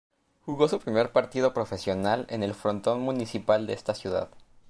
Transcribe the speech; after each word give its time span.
Jugó 0.47 0.67
su 0.67 0.79
primer 0.79 1.11
partido 1.11 1.53
profesional 1.53 2.25
en 2.31 2.41
el 2.41 2.55
frontón 2.55 3.01
Municipal 3.01 3.67
de 3.67 3.73
esta 3.73 3.93
ciudad. 3.93 4.29